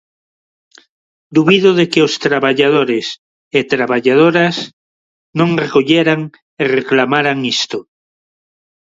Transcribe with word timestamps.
Dubido 1.35 1.69
de 1.79 1.85
que 1.91 1.99
os 2.07 2.13
traballadores 2.25 3.07
e 3.57 3.59
traballadoras 3.73 4.55
non 5.39 5.49
recolleran 5.63 6.19
e 6.61 6.63
reclamaran 6.77 7.37
isto. 7.57 7.77